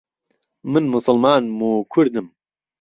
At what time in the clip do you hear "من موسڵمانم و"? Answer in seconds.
0.71-1.71